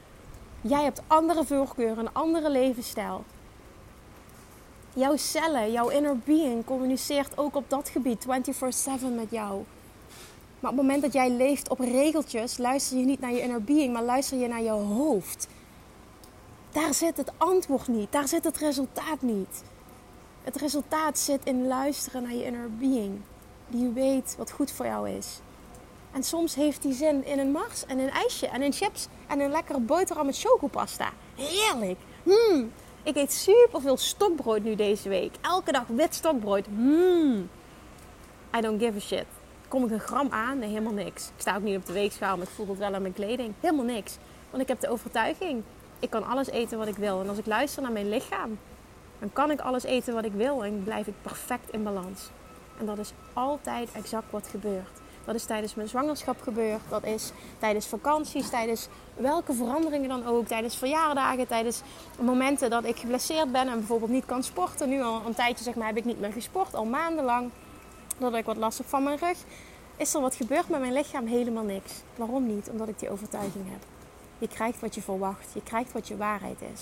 Jij 0.61 0.83
hebt 0.83 1.01
andere 1.07 1.45
voorkeuren, 1.45 2.05
een 2.05 2.13
andere 2.13 2.49
levensstijl. 2.49 3.23
Jouw 4.93 5.15
cellen, 5.15 5.71
jouw 5.71 5.89
inner 5.89 6.17
being 6.17 6.65
communiceert 6.65 7.37
ook 7.37 7.55
op 7.55 7.69
dat 7.69 7.89
gebied 7.89 8.25
24/7 8.25 9.15
met 9.15 9.31
jou. 9.31 9.63
Maar 10.59 10.71
op 10.71 10.77
het 10.77 10.85
moment 10.85 11.01
dat 11.01 11.13
jij 11.13 11.29
leeft 11.29 11.69
op 11.69 11.79
regeltjes, 11.79 12.57
luister 12.57 12.97
je 12.97 13.05
niet 13.05 13.19
naar 13.19 13.31
je 13.31 13.41
inner 13.41 13.63
being, 13.63 13.93
maar 13.93 14.03
luister 14.03 14.37
je 14.37 14.47
naar 14.47 14.61
je 14.61 14.69
hoofd. 14.69 15.47
Daar 16.71 16.93
zit 16.93 17.17
het 17.17 17.31
antwoord 17.37 17.87
niet, 17.87 18.11
daar 18.11 18.27
zit 18.27 18.43
het 18.43 18.57
resultaat 18.57 19.21
niet. 19.21 19.63
Het 20.45 20.55
resultaat 20.55 21.19
zit 21.19 21.45
in 21.45 21.67
luisteren 21.67 22.23
naar 22.23 22.33
je 22.33 22.45
inner 22.45 22.75
being, 22.77 23.21
die 23.67 23.89
weet 23.89 24.35
wat 24.37 24.51
goed 24.51 24.71
voor 24.71 24.85
jou 24.85 25.09
is. 25.09 25.39
En 26.11 26.23
soms 26.23 26.55
heeft 26.55 26.81
die 26.81 26.93
zin 26.93 27.25
in 27.25 27.39
een 27.39 27.51
mars 27.51 27.85
en 27.85 27.99
een 27.99 28.09
ijsje 28.09 28.47
en 28.47 28.61
in 28.61 28.73
chips 28.73 29.07
en 29.27 29.39
een 29.39 29.51
lekkere 29.51 29.79
boterham 29.79 30.25
met 30.25 30.39
chocopasta. 30.39 31.09
Heerlijk! 31.35 31.99
Mm. 32.23 32.71
Ik 33.03 33.15
eet 33.15 33.33
super 33.33 33.81
veel 33.81 33.97
stokbrood 33.97 34.63
nu 34.63 34.75
deze 34.75 35.09
week. 35.09 35.35
Elke 35.41 35.71
dag 35.71 35.87
wit 35.87 36.15
stokbrood. 36.15 36.67
Mm. 36.67 37.49
I 38.57 38.61
don't 38.61 38.81
give 38.81 38.97
a 38.97 38.99
shit. 38.99 39.25
Kom 39.67 39.85
ik 39.85 39.91
een 39.91 39.99
gram 39.99 40.27
aan? 40.29 40.59
Nee, 40.59 40.69
helemaal 40.69 40.93
niks. 40.93 41.27
Ik 41.27 41.41
sta 41.41 41.55
ook 41.55 41.63
niet 41.63 41.77
op 41.77 41.85
de 41.85 41.93
weegschaal, 41.93 42.37
maar 42.37 42.45
ik 42.45 42.53
voel 42.53 42.67
het 42.67 42.77
wel 42.77 42.93
aan 42.93 43.01
mijn 43.01 43.13
kleding. 43.13 43.53
Helemaal 43.59 43.85
niks. 43.85 44.17
Want 44.49 44.61
ik 44.61 44.67
heb 44.67 44.79
de 44.79 44.89
overtuiging, 44.89 45.63
ik 45.99 46.09
kan 46.09 46.23
alles 46.23 46.49
eten 46.49 46.77
wat 46.77 46.87
ik 46.87 46.95
wil. 46.95 47.21
En 47.21 47.29
als 47.29 47.37
ik 47.37 47.45
luister 47.45 47.81
naar 47.81 47.91
mijn 47.91 48.09
lichaam, 48.09 48.57
dan 49.19 49.33
kan 49.33 49.51
ik 49.51 49.59
alles 49.59 49.83
eten 49.83 50.13
wat 50.13 50.25
ik 50.25 50.33
wil 50.33 50.63
en 50.63 50.83
blijf 50.83 51.07
ik 51.07 51.13
perfect 51.21 51.69
in 51.69 51.83
balans. 51.83 52.29
En 52.79 52.85
dat 52.85 52.97
is 52.97 53.13
altijd 53.33 53.91
exact 53.91 54.31
wat 54.31 54.47
gebeurt. 54.47 55.01
Dat 55.25 55.35
is 55.35 55.45
tijdens 55.45 55.75
mijn 55.75 55.87
zwangerschap 55.87 56.41
gebeurd. 56.41 56.81
Dat 56.89 57.03
is 57.03 57.31
tijdens 57.59 57.87
vakanties, 57.87 58.49
tijdens 58.49 58.87
welke 59.15 59.53
veranderingen 59.53 60.09
dan 60.09 60.25
ook. 60.25 60.47
Tijdens 60.47 60.77
verjaardagen, 60.77 61.47
tijdens 61.47 61.81
momenten 62.19 62.69
dat 62.69 62.83
ik 62.83 62.97
geblesseerd 62.97 63.51
ben 63.51 63.67
en 63.67 63.77
bijvoorbeeld 63.77 64.11
niet 64.11 64.25
kan 64.25 64.43
sporten. 64.43 64.89
Nu 64.89 65.01
al 65.01 65.21
een 65.25 65.33
tijdje 65.33 65.63
zeg 65.63 65.75
maar, 65.75 65.87
heb 65.87 65.97
ik 65.97 66.05
niet 66.05 66.19
meer 66.19 66.31
gesport, 66.31 66.75
al 66.75 66.85
maandenlang 66.85 67.51
doordat 68.17 68.39
ik 68.39 68.45
wat 68.45 68.57
last 68.57 68.77
heb 68.77 68.87
van 68.87 69.03
mijn 69.03 69.17
rug, 69.17 69.37
is 69.97 70.13
er 70.13 70.21
wat 70.21 70.35
gebeurd 70.35 70.69
met 70.69 70.79
mijn 70.79 70.93
lichaam? 70.93 71.25
Helemaal 71.25 71.63
niks. 71.63 71.91
Waarom 72.15 72.47
niet? 72.47 72.69
Omdat 72.69 72.87
ik 72.87 72.99
die 72.99 73.09
overtuiging 73.09 73.69
heb. 73.69 73.83
Je 74.37 74.47
krijgt 74.47 74.79
wat 74.79 74.95
je 74.95 75.01
verwacht. 75.01 75.47
Je 75.53 75.63
krijgt 75.63 75.91
wat 75.91 76.07
je 76.07 76.17
waarheid 76.17 76.61
is. 76.73 76.81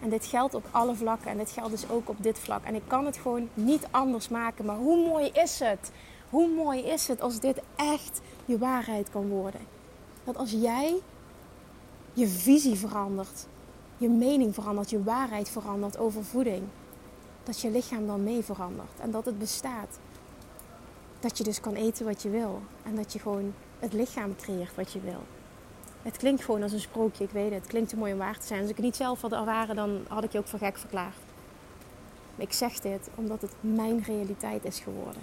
En 0.00 0.08
dit 0.08 0.26
geldt 0.26 0.54
op 0.54 0.64
alle 0.70 0.94
vlakken 0.94 1.30
en 1.30 1.36
dit 1.36 1.50
geldt 1.50 1.70
dus 1.70 1.90
ook 1.90 2.08
op 2.08 2.16
dit 2.22 2.38
vlak. 2.38 2.64
En 2.64 2.74
ik 2.74 2.82
kan 2.86 3.06
het 3.06 3.16
gewoon 3.16 3.48
niet 3.54 3.86
anders 3.90 4.28
maken. 4.28 4.64
Maar 4.64 4.76
hoe 4.76 5.06
mooi 5.08 5.26
is 5.26 5.58
het? 5.58 5.90
Hoe 6.30 6.48
mooi 6.48 6.80
is 6.80 7.08
het 7.08 7.20
als 7.20 7.40
dit 7.40 7.60
echt 7.76 8.20
je 8.44 8.58
waarheid 8.58 9.10
kan 9.10 9.28
worden? 9.28 9.60
Dat 10.24 10.36
als 10.36 10.50
jij 10.50 10.94
je 12.12 12.28
visie 12.28 12.76
verandert, 12.76 13.46
je 13.96 14.08
mening 14.08 14.54
verandert, 14.54 14.90
je 14.90 15.02
waarheid 15.02 15.48
verandert 15.48 15.98
over 15.98 16.24
voeding, 16.24 16.62
dat 17.44 17.60
je 17.60 17.70
lichaam 17.70 18.06
dan 18.06 18.22
mee 18.24 18.42
verandert 18.42 19.00
en 19.00 19.10
dat 19.10 19.24
het 19.24 19.38
bestaat. 19.38 19.98
Dat 21.20 21.38
je 21.38 21.44
dus 21.44 21.60
kan 21.60 21.74
eten 21.74 22.04
wat 22.04 22.22
je 22.22 22.30
wil 22.30 22.62
en 22.82 22.96
dat 22.96 23.12
je 23.12 23.18
gewoon 23.18 23.54
het 23.78 23.92
lichaam 23.92 24.36
creëert 24.36 24.74
wat 24.74 24.92
je 24.92 25.00
wil. 25.00 25.22
Het 26.02 26.16
klinkt 26.16 26.44
gewoon 26.44 26.62
als 26.62 26.72
een 26.72 26.80
sprookje, 26.80 27.24
ik 27.24 27.30
weet 27.30 27.50
het. 27.50 27.60
Het 27.60 27.70
klinkt 27.70 27.88
te 27.88 27.96
mooi 27.96 28.12
om 28.12 28.18
waar 28.18 28.38
te 28.38 28.46
zijn. 28.46 28.60
Als 28.60 28.70
ik 28.70 28.76
het 28.76 28.84
niet 28.84 28.96
zelf 28.96 29.20
had 29.20 29.32
ervaren, 29.32 29.76
dan 29.76 30.04
had 30.08 30.24
ik 30.24 30.32
je 30.32 30.38
ook 30.38 30.46
voor 30.46 30.58
gek 30.58 30.78
verklaard. 30.78 31.16
Maar 32.34 32.46
ik 32.46 32.52
zeg 32.52 32.80
dit 32.80 33.08
omdat 33.14 33.42
het 33.42 33.52
mijn 33.60 34.02
realiteit 34.06 34.64
is 34.64 34.80
geworden. 34.80 35.22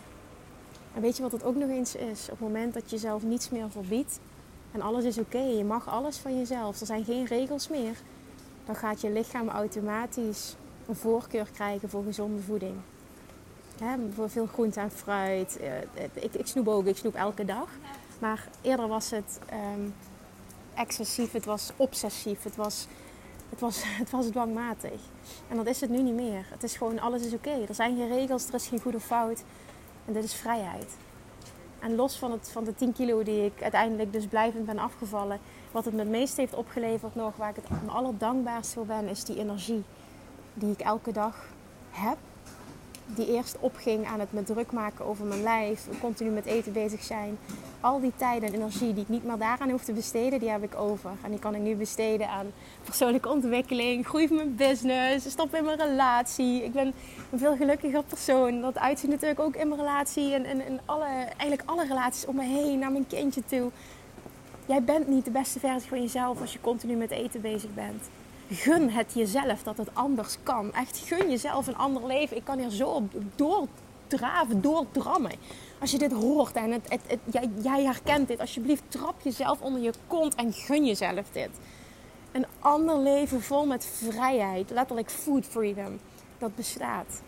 En 0.93 1.01
weet 1.01 1.15
je 1.17 1.23
wat 1.23 1.31
het 1.31 1.43
ook 1.43 1.55
nog 1.55 1.69
eens 1.69 1.95
is? 1.95 2.23
Op 2.23 2.39
het 2.39 2.47
moment 2.47 2.73
dat 2.73 2.83
je 2.83 2.95
jezelf 2.95 3.23
niets 3.23 3.49
meer 3.49 3.69
verbiedt 3.69 4.19
en 4.71 4.81
alles 4.81 5.03
is 5.03 5.17
oké, 5.17 5.37
je 5.37 5.63
mag 5.63 5.89
alles 5.89 6.17
van 6.17 6.37
jezelf, 6.37 6.79
er 6.79 6.85
zijn 6.85 7.03
geen 7.03 7.25
regels 7.25 7.67
meer, 7.67 7.95
dan 8.65 8.75
gaat 8.75 9.01
je 9.01 9.11
lichaam 9.11 9.49
automatisch 9.49 10.55
een 10.87 10.95
voorkeur 10.95 11.47
krijgen 11.53 11.89
voor 11.89 12.03
gezonde 12.03 12.41
voeding. 12.41 12.75
voor 14.13 14.29
veel 14.29 14.45
groente 14.45 14.79
en 14.79 14.91
fruit. 14.91 15.59
Eh, 15.59 16.23
ik, 16.23 16.33
ik 16.33 16.47
snoep 16.47 16.67
ook, 16.67 16.85
ik 16.85 16.97
snoep 16.97 17.15
elke 17.15 17.45
dag. 17.45 17.69
Maar 18.19 18.47
eerder 18.61 18.87
was 18.87 19.09
het 19.09 19.39
ehm, 19.45 19.89
excessief, 20.77 21.31
het 21.31 21.45
was 21.45 21.71
obsessief, 21.75 22.43
het 22.43 22.55
was, 22.55 22.87
het, 23.49 23.59
was, 23.59 23.81
het 24.01 24.09
was 24.09 24.25
dwangmatig. 24.25 24.99
En 25.47 25.55
dat 25.55 25.67
is 25.67 25.81
het 25.81 25.89
nu 25.89 26.01
niet 26.01 26.13
meer. 26.13 26.45
Het 26.49 26.63
is 26.63 26.75
gewoon, 26.75 26.99
alles 26.99 27.25
is 27.25 27.33
oké. 27.33 27.65
Er 27.67 27.75
zijn 27.75 27.95
geen 27.95 28.07
regels, 28.07 28.47
er 28.47 28.53
is 28.53 28.67
geen 28.67 28.81
goed 28.81 28.95
of 28.95 29.03
fout. 29.03 29.43
En 30.05 30.13
dit 30.13 30.23
is 30.23 30.33
vrijheid. 30.33 30.97
En 31.79 31.95
los 31.95 32.17
van, 32.17 32.31
het, 32.31 32.49
van 32.51 32.63
de 32.63 32.75
10 32.75 32.93
kilo 32.93 33.23
die 33.23 33.45
ik 33.45 33.61
uiteindelijk 33.61 34.13
dus 34.13 34.25
blijvend 34.25 34.65
ben 34.65 34.79
afgevallen, 34.79 35.39
wat 35.71 35.85
het 35.85 35.93
me 35.93 35.99
het 35.99 36.09
meest 36.09 36.37
heeft 36.37 36.53
opgeleverd 36.53 37.15
nog, 37.15 37.35
waar 37.35 37.49
ik 37.49 37.55
het 37.55 37.69
me 37.69 37.91
allerdankbaarst 37.91 38.73
voor 38.73 38.85
ben, 38.85 39.07
is 39.07 39.23
die 39.23 39.39
energie 39.39 39.83
die 40.53 40.71
ik 40.71 40.79
elke 40.79 41.11
dag 41.11 41.45
heb 41.89 42.17
die 43.15 43.33
eerst 43.33 43.57
opging 43.59 44.05
aan 44.05 44.19
het 44.19 44.33
me 44.33 44.43
druk 44.43 44.71
maken 44.71 45.05
over 45.05 45.25
mijn 45.25 45.43
lijf, 45.43 45.87
continu 46.01 46.29
met 46.29 46.45
eten 46.45 46.73
bezig 46.73 47.03
zijn. 47.03 47.37
Al 47.81 47.99
die 47.99 48.11
tijd 48.15 48.43
en 48.43 48.53
energie 48.53 48.93
die 48.93 49.03
ik 49.03 49.09
niet 49.09 49.23
meer 49.23 49.37
daaraan 49.37 49.69
hoef 49.69 49.83
te 49.83 49.93
besteden, 49.93 50.39
die 50.39 50.49
heb 50.49 50.63
ik 50.63 50.75
over. 50.75 51.11
En 51.23 51.29
die 51.29 51.39
kan 51.39 51.55
ik 51.55 51.61
nu 51.61 51.75
besteden 51.75 52.29
aan 52.29 52.45
persoonlijke 52.83 53.29
ontwikkeling, 53.29 54.07
groei 54.07 54.27
van 54.27 54.35
mijn 54.35 54.55
business, 54.55 55.29
stop 55.29 55.55
in 55.55 55.63
mijn 55.63 55.77
relatie. 55.77 56.63
Ik 56.63 56.73
ben 56.73 56.93
een 57.31 57.39
veel 57.39 57.55
gelukkiger 57.55 58.03
persoon. 58.03 58.61
Dat 58.61 58.77
uitziet 58.77 59.09
natuurlijk 59.09 59.39
ook 59.39 59.55
in 59.55 59.67
mijn 59.67 59.79
relatie 59.79 60.33
en, 60.33 60.45
en, 60.45 60.65
en 60.65 60.79
alle, 60.85 61.05
eigenlijk 61.37 61.61
alle 61.65 61.85
relaties 61.87 62.25
om 62.25 62.35
me 62.35 62.43
heen, 62.43 62.79
naar 62.79 62.91
mijn 62.91 63.07
kindje 63.07 63.41
toe. 63.45 63.71
Jij 64.65 64.83
bent 64.83 65.07
niet 65.07 65.25
de 65.25 65.31
beste 65.31 65.59
versie 65.59 65.89
van 65.89 66.01
jezelf 66.01 66.41
als 66.41 66.53
je 66.53 66.61
continu 66.61 66.95
met 66.95 67.11
eten 67.11 67.41
bezig 67.41 67.73
bent 67.73 68.03
gun 68.49 68.89
het 68.89 69.13
jezelf 69.13 69.63
dat 69.63 69.77
het 69.77 69.89
anders 69.93 70.37
kan. 70.43 70.73
Echt 70.73 70.97
gun 70.97 71.29
jezelf 71.29 71.67
een 71.67 71.77
ander 71.77 72.05
leven. 72.05 72.37
Ik 72.37 72.43
kan 72.43 72.59
hier 72.59 72.69
zo 72.69 72.87
op 72.87 73.11
doordraven, 73.35 74.61
doordrammen. 74.61 75.31
Als 75.79 75.91
je 75.91 75.97
dit 75.97 76.11
hoort 76.11 76.55
en 76.55 76.71
het, 76.71 76.97
jij, 77.23 77.49
jij 77.61 77.83
herkent 77.83 78.27
dit, 78.27 78.39
alsjeblieft 78.39 78.83
trap 78.87 79.21
jezelf 79.21 79.61
onder 79.61 79.81
je 79.81 79.93
kont 80.07 80.35
en 80.35 80.53
gun 80.53 80.85
jezelf 80.85 81.29
dit. 81.31 81.49
Een 82.31 82.45
ander 82.59 82.97
leven 82.97 83.41
vol 83.41 83.65
met 83.65 83.85
vrijheid, 83.85 84.69
letterlijk 84.69 85.11
food 85.11 85.45
freedom, 85.45 85.99
dat 86.37 86.55
bestaat. 86.55 87.21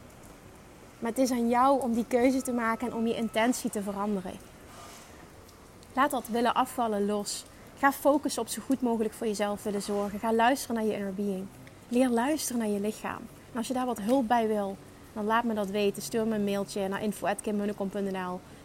Maar 1.00 1.10
het 1.10 1.20
is 1.20 1.32
aan 1.32 1.50
jou 1.50 1.82
om 1.82 1.94
die 1.94 2.06
keuze 2.08 2.42
te 2.42 2.52
maken 2.52 2.88
en 2.88 2.94
om 2.94 3.08
je 3.08 3.16
intentie 3.16 3.70
te 3.70 3.82
veranderen. 3.82 4.34
Laat 5.94 6.12
dat 6.12 6.28
willen 6.28 6.54
afvallen 6.54 7.06
los. 7.06 7.46
Ga 7.80 7.92
focussen 7.92 8.42
op 8.42 8.48
zo 8.48 8.62
goed 8.66 8.82
mogelijk 8.82 9.14
voor 9.14 9.28
jezelf 9.28 9.64
willen 9.64 9.82
zorgen. 9.82 10.20
Ga 10.20 10.34
luisteren 10.34 10.76
naar 10.76 10.86
je 10.86 10.94
inner 10.94 11.14
being. 11.14 11.46
Leer 11.88 12.10
luisteren 12.10 12.62
naar 12.62 12.70
je 12.70 12.80
lichaam. 12.80 13.22
En 13.52 13.58
als 13.58 13.68
je 13.68 13.74
daar 13.74 13.86
wat 13.86 14.02
hulp 14.02 14.28
bij 14.28 14.48
wil, 14.48 14.78
dan 15.14 15.26
laat 15.26 15.44
me 15.44 15.54
dat 15.54 15.70
weten. 15.70 16.02
Stuur 16.02 16.28
me 16.28 16.36
een 16.36 16.44
mailtje 16.44 16.88
naar 16.88 17.04
info.kimmunnekom.nl 17.04 18.12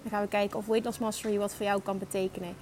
Dan 0.02 0.10
gaan 0.10 0.22
we 0.22 0.28
kijken 0.28 0.58
of 0.58 0.66
Weight 0.66 0.84
Loss 0.84 0.98
Mastery 0.98 1.38
wat 1.38 1.54
voor 1.54 1.66
jou 1.66 1.82
kan 1.82 1.98
betekenen. 1.98 2.56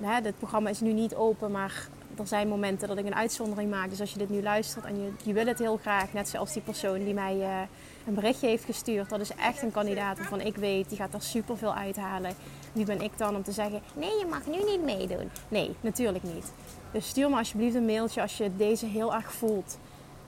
Het 0.00 0.38
programma 0.38 0.68
is 0.70 0.80
nu 0.80 0.92
niet 0.92 1.14
open, 1.14 1.50
maar 1.50 1.88
er 2.18 2.26
zijn 2.26 2.48
momenten 2.48 2.88
dat 2.88 2.98
ik 2.98 3.06
een 3.06 3.14
uitzondering 3.14 3.70
maak. 3.70 3.90
Dus 3.90 4.00
als 4.00 4.12
je 4.12 4.18
dit 4.18 4.30
nu 4.30 4.42
luistert 4.42 4.84
en 4.84 5.16
je, 5.22 5.32
wil 5.32 5.46
het 5.46 5.58
heel 5.58 5.76
graag, 5.76 6.12
net 6.12 6.28
zoals 6.28 6.52
die 6.52 6.62
persoon 6.62 7.04
die 7.04 7.14
mij 7.14 7.36
uh, 7.36 7.60
een 8.06 8.14
berichtje 8.14 8.46
heeft 8.46 8.64
gestuurd. 8.64 9.08
Dat 9.08 9.20
is 9.20 9.34
echt 9.34 9.62
een 9.62 9.70
kandidaat 9.70 10.16
waarvan 10.16 10.40
ik 10.40 10.56
weet, 10.56 10.88
die 10.88 10.98
gaat 10.98 11.14
er 11.14 11.22
super 11.22 11.56
veel 11.56 11.74
uithalen. 11.74 12.34
Wie 12.78 12.86
ben 12.86 13.00
ik 13.00 13.18
dan 13.18 13.36
om 13.36 13.42
te 13.42 13.52
zeggen, 13.52 13.80
nee 13.94 14.18
je 14.18 14.26
mag 14.26 14.46
nu 14.46 14.64
niet 14.64 14.82
meedoen. 14.82 15.30
Nee, 15.48 15.76
natuurlijk 15.80 16.24
niet. 16.24 16.52
Dus 16.92 17.08
stuur 17.08 17.30
me 17.30 17.36
alsjeblieft 17.36 17.74
een 17.74 17.84
mailtje 17.84 18.20
als 18.20 18.36
je 18.36 18.56
deze 18.56 18.86
heel 18.86 19.14
erg 19.14 19.32
voelt. 19.32 19.78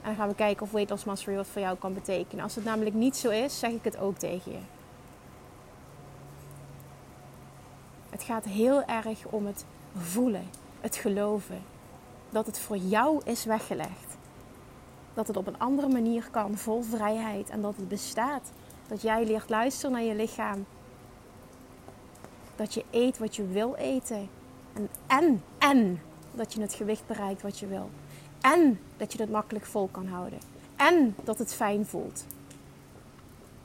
En 0.03 0.07
dan 0.07 0.15
gaan 0.15 0.29
we 0.29 0.35
kijken 0.35 0.63
of 0.63 0.71
Weight 0.71 0.91
Loss 0.91 1.05
Mastery 1.05 1.37
wat 1.37 1.47
voor 1.47 1.63
jou 1.63 1.77
kan 1.77 1.95
betekenen. 1.95 2.45
Als 2.45 2.55
het 2.55 2.65
namelijk 2.65 2.95
niet 2.95 3.17
zo 3.17 3.29
is, 3.29 3.59
zeg 3.59 3.71
ik 3.71 3.85
het 3.85 3.99
ook 3.99 4.19
tegen 4.19 4.53
je. 4.53 4.59
Het 8.11 8.23
gaat 8.23 8.45
heel 8.45 8.85
erg 8.85 9.27
om 9.27 9.47
het 9.47 9.65
voelen, 9.97 10.51
het 10.81 10.97
geloven. 10.97 11.63
Dat 12.31 12.47
het 12.47 12.59
voor 12.59 12.77
jou 12.77 13.21
is 13.25 13.45
weggelegd. 13.45 14.17
Dat 15.15 15.27
het 15.27 15.37
op 15.37 15.47
een 15.47 15.59
andere 15.59 15.89
manier 15.89 16.29
kan, 16.31 16.57
vol 16.57 16.83
vrijheid. 16.83 17.51
En 17.51 17.61
dat 17.61 17.77
het 17.77 17.89
bestaat. 17.89 18.51
Dat 18.89 19.03
jij 19.03 19.25
leert 19.25 19.49
luisteren 19.49 19.93
naar 19.93 20.03
je 20.03 20.15
lichaam. 20.15 20.67
Dat 22.61 22.75
je 22.75 22.85
eet 22.91 23.19
wat 23.19 23.37
je 23.37 23.47
wil 23.47 23.75
eten. 23.75 24.29
En, 24.73 24.89
en, 25.07 25.43
en 25.59 26.01
dat 26.35 26.53
je 26.53 26.61
het 26.61 26.75
gewicht 26.75 27.07
bereikt 27.07 27.43
wat 27.43 27.59
je 27.59 27.67
wil. 27.67 27.91
En 28.41 28.81
dat 28.97 29.13
je 29.13 29.21
het 29.21 29.31
makkelijk 29.31 29.67
vol 29.67 29.89
kan 29.91 30.07
houden. 30.07 30.39
En 30.77 31.15
dat 31.25 31.39
het 31.39 31.55
fijn 31.55 31.87
voelt. 31.87 32.25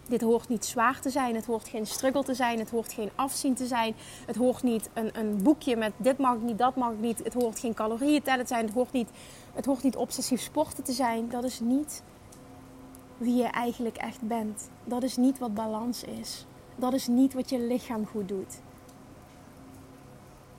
Dit 0.08 0.22
hoort 0.22 0.48
niet 0.48 0.66
zwaar 0.66 1.00
te 1.00 1.10
zijn. 1.10 1.36
Het 1.36 1.46
hoort 1.46 1.68
geen 1.68 1.88
struggle 1.88 2.24
te 2.24 2.34
zijn. 2.34 2.60
Het 2.60 2.70
hoort 2.70 2.94
geen 2.94 3.10
afzien 3.16 3.54
te 3.54 3.66
zijn. 3.66 3.96
Het 4.26 4.36
hoort 4.36 4.64
niet 4.64 4.90
een, 4.94 5.20
een 5.20 5.44
boekje 5.44 5.76
met 5.76 5.92
dit 5.98 6.18
mag 6.18 6.36
ik 6.36 6.42
niet, 6.42 6.58
dat 6.58 6.76
mag 6.76 6.92
niet. 7.00 7.24
Het 7.24 7.34
hoort 7.34 7.60
geen 7.60 7.74
calorieën 7.74 8.22
tellen 8.22 8.46
te 8.46 8.54
zijn. 8.54 8.66
Het 8.66 8.74
hoort, 8.74 8.92
niet, 8.92 9.10
het 9.54 9.66
hoort 9.66 9.84
niet 9.84 9.96
obsessief 9.96 10.42
sporten 10.42 10.84
te 10.84 10.94
zijn. 10.94 11.30
Dat 11.30 11.44
is 11.44 11.60
niet 11.60 12.04
wie 13.18 13.36
je 13.36 13.48
eigenlijk 13.48 13.98
echt 13.98 14.22
bent. 14.22 14.70
Dat 14.84 15.04
is 15.04 15.18
niet 15.18 15.40
wat 15.40 15.54
balans 15.54 16.04
is. 16.04 16.46
Dat 16.76 16.94
is 16.94 17.08
niet 17.08 17.34
wat 17.34 17.50
je 17.50 17.60
lichaam 17.60 18.06
goed 18.06 18.28
doet. 18.28 18.60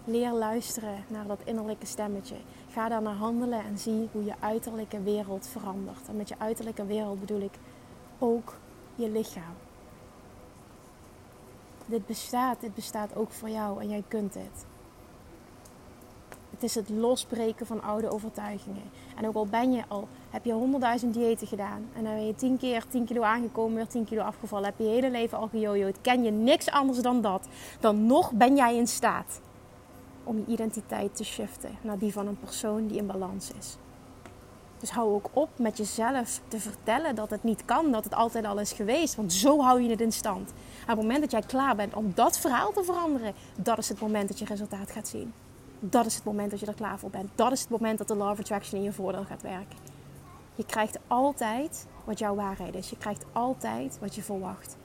Leer 0.08 0.32
luisteren 0.32 1.04
naar 1.08 1.26
dat 1.26 1.40
innerlijke 1.44 1.86
stemmetje. 1.86 2.36
Ga 2.70 2.88
daar 2.88 3.02
naar 3.02 3.14
handelen 3.14 3.64
en 3.64 3.78
zie 3.78 4.08
hoe 4.12 4.24
je 4.24 4.34
uiterlijke 4.40 5.02
wereld 5.02 5.46
verandert. 5.46 6.08
En 6.08 6.16
met 6.16 6.28
je 6.28 6.34
uiterlijke 6.38 6.86
wereld 6.86 7.20
bedoel 7.20 7.40
ik 7.40 7.58
ook 8.18 8.54
je 8.94 9.10
lichaam. 9.10 9.54
Dit 11.86 12.06
bestaat, 12.06 12.60
dit 12.60 12.74
bestaat 12.74 13.16
ook 13.16 13.30
voor 13.30 13.48
jou 13.48 13.80
en 13.80 13.88
jij 13.88 14.04
kunt 14.08 14.32
dit. 14.32 14.66
Het 16.50 16.62
is 16.62 16.74
het 16.74 16.88
losbreken 16.88 17.66
van 17.66 17.82
oude 17.82 18.10
overtuigingen. 18.10 18.90
En 19.16 19.26
ook 19.26 19.34
al 19.34 19.46
ben 19.46 19.72
je 19.72 19.82
al, 19.88 20.08
heb 20.30 20.44
je 20.44 20.52
honderdduizend 20.52 21.14
diëten 21.14 21.46
gedaan 21.46 21.88
en 21.94 22.04
dan 22.04 22.14
ben 22.14 22.26
je 22.26 22.34
tien 22.34 22.58
keer 22.58 22.86
10 22.88 23.04
kilo 23.04 23.22
aangekomen, 23.22 23.76
weer 23.76 23.86
10 23.86 24.04
kilo 24.04 24.22
afgevallen, 24.22 24.66
heb 24.66 24.78
je 24.78 24.84
je 24.84 24.90
hele 24.90 25.10
leven 25.10 25.38
al 25.38 25.48
gejojoed, 25.48 26.00
ken 26.00 26.22
je 26.22 26.30
niks 26.30 26.70
anders 26.70 26.98
dan 26.98 27.20
dat, 27.20 27.48
dan 27.80 28.06
nog 28.06 28.32
ben 28.32 28.56
jij 28.56 28.76
in 28.76 28.86
staat 28.86 29.40
om 30.26 30.36
je 30.36 30.44
identiteit 30.46 31.16
te 31.16 31.24
shiften 31.24 31.70
naar 31.80 31.98
die 31.98 32.12
van 32.12 32.26
een 32.26 32.38
persoon 32.38 32.86
die 32.86 32.96
in 32.96 33.06
balans 33.06 33.50
is. 33.58 33.76
Dus 34.78 34.90
hou 34.90 35.14
ook 35.14 35.30
op 35.32 35.48
met 35.58 35.76
jezelf 35.76 36.40
te 36.48 36.60
vertellen 36.60 37.14
dat 37.14 37.30
het 37.30 37.42
niet 37.42 37.64
kan, 37.64 37.92
dat 37.92 38.04
het 38.04 38.14
altijd 38.14 38.44
al 38.44 38.60
is 38.60 38.72
geweest. 38.72 39.14
Want 39.14 39.32
zo 39.32 39.60
hou 39.60 39.82
je 39.82 39.90
het 39.90 40.00
in 40.00 40.12
stand. 40.12 40.50
op 40.82 40.86
het 40.86 40.96
moment 40.96 41.20
dat 41.20 41.30
jij 41.30 41.42
klaar 41.42 41.76
bent 41.76 41.94
om 41.94 42.12
dat 42.14 42.38
verhaal 42.38 42.72
te 42.72 42.84
veranderen, 42.84 43.34
dat 43.56 43.78
is 43.78 43.88
het 43.88 44.00
moment 44.00 44.28
dat 44.28 44.38
je 44.38 44.44
resultaat 44.44 44.90
gaat 44.90 45.08
zien. 45.08 45.32
Dat 45.80 46.06
is 46.06 46.14
het 46.14 46.24
moment 46.24 46.50
dat 46.50 46.60
je 46.60 46.66
er 46.66 46.74
klaar 46.74 46.98
voor 46.98 47.10
bent. 47.10 47.30
Dat 47.34 47.52
is 47.52 47.60
het 47.60 47.68
moment 47.68 47.98
dat 47.98 48.08
de 48.08 48.16
Law 48.16 48.30
of 48.30 48.38
Attraction 48.38 48.78
in 48.78 48.84
je 48.84 48.92
voordeel 48.92 49.24
gaat 49.24 49.42
werken. 49.42 49.78
Je 50.54 50.64
krijgt 50.64 50.98
altijd 51.06 51.86
wat 52.04 52.18
jouw 52.18 52.34
waarheid 52.34 52.74
is. 52.74 52.90
Je 52.90 52.96
krijgt 52.96 53.24
altijd 53.32 53.98
wat 54.00 54.14
je 54.14 54.22
verwacht. 54.22 54.76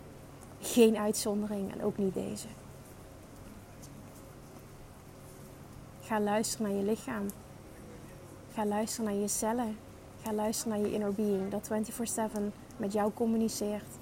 Geen 0.60 0.98
uitzondering 0.98 1.71
en 1.71 1.83
ook 1.83 1.98
niet 1.98 2.13
deze. 2.13 2.48
Ga 6.12 6.20
luisteren 6.20 6.68
naar 6.68 6.77
je 6.77 6.86
lichaam. 6.86 7.25
Ga 8.53 8.65
luisteren 8.65 9.06
naar 9.06 9.22
je 9.22 9.27
cellen. 9.27 9.77
Ga 10.24 10.34
luisteren 10.34 10.77
naar 10.77 10.88
je 10.88 10.94
inner 10.94 11.13
being 11.13 11.50
dat 11.50 11.68
24/7 11.68 12.53
met 12.77 12.94
jou 12.94 13.12
communiceert. 13.13 13.98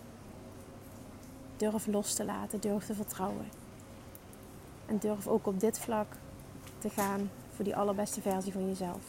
Durf 1.57 1.87
los 1.87 2.13
te 2.13 2.25
laten, 2.25 2.59
durf 2.59 2.85
te 2.85 2.93
vertrouwen. 2.93 3.49
En 4.85 4.97
durf 4.97 5.27
ook 5.27 5.47
op 5.47 5.59
dit 5.59 5.79
vlak 5.79 6.07
te 6.77 6.89
gaan 6.89 7.31
voor 7.55 7.65
die 7.65 7.75
allerbeste 7.75 8.21
versie 8.21 8.51
van 8.51 8.67
jezelf. 8.67 9.03